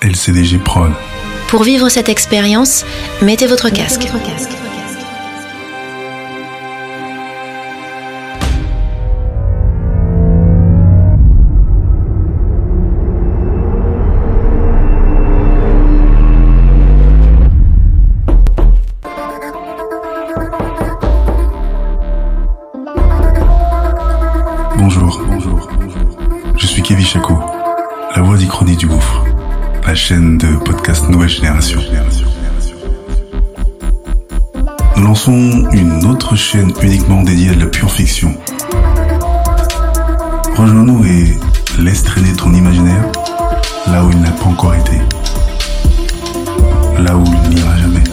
[0.00, 0.92] LCDG Prod.
[1.48, 2.84] Pour vivre cette expérience,
[3.20, 4.06] mettez votre casque.
[24.76, 25.22] Bonjour.
[25.26, 25.68] Bonjour.
[26.56, 27.34] Je suis Kevin Chaco,
[28.14, 29.24] la voix d'Ichronie du Gouffre,
[29.88, 31.80] la chaîne de podcast Nouvelle Génération.
[34.94, 38.34] Nous lançons une autre chaîne uniquement dédiée à de la pure fiction.
[40.58, 41.34] Rejoins-nous et
[41.78, 43.02] laisse traîner ton imaginaire
[43.86, 44.98] là où il n'a pas encore été.
[46.98, 48.04] Là où il n'ira jamais.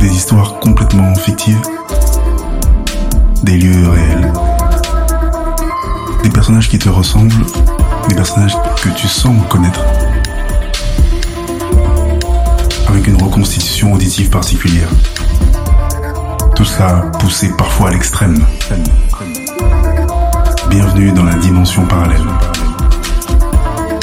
[0.00, 1.60] Des histoires complètement fictives
[3.42, 4.32] des lieux réels,
[6.22, 7.44] des personnages qui te ressemblent,
[8.08, 9.84] des personnages que tu sembles connaître,
[12.88, 14.88] avec une reconstitution auditive particulière.
[16.54, 18.44] Tout cela poussé parfois à l'extrême.
[20.70, 22.24] Bienvenue dans la dimension parallèle.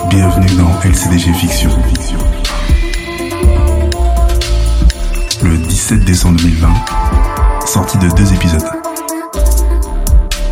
[0.10, 1.70] Bienvenue dans LCDG Fiction.
[5.44, 6.68] Le 17 décembre 2020,
[7.66, 8.66] sortie de deux épisodes.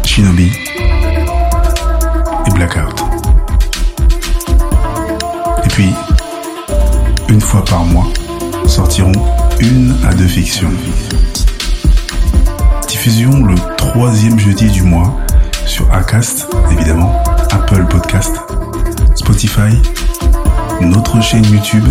[0.03, 0.51] Shinobi
[2.45, 3.02] et Blackout.
[7.61, 8.07] Par mois,
[8.65, 9.11] sortiront
[9.59, 10.71] une à deux fictions.
[12.87, 15.15] Diffusion le troisième jeudi du mois
[15.65, 18.35] sur Acast, évidemment, Apple Podcast,
[19.15, 19.79] Spotify,
[20.81, 21.85] notre chaîne YouTube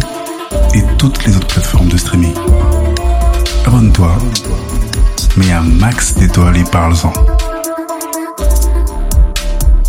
[0.74, 2.34] et toutes les autres plateformes de streaming.
[3.66, 4.16] Abonne-toi,
[5.36, 7.12] mets un max d'étoiles et parle-en.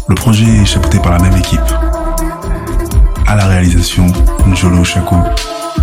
[0.07, 1.59] Le projet est chapeauté par la même équipe.
[3.33, 4.05] À la réalisation,
[4.45, 5.15] Njolo Chaco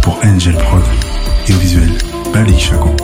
[0.02, 0.84] pour Angel Prod
[1.48, 1.90] et au visuel,
[2.32, 2.94] Balik Chaco.